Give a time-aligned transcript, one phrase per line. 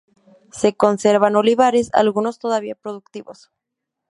[0.51, 3.51] Se conservan olivares, algunos todavía productivos.